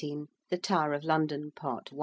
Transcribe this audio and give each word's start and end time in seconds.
THE 0.49 0.57
TOWER 0.57 0.93
OF 0.95 1.03
LONDON. 1.03 1.51
PART 1.51 1.91
I. 1.93 1.97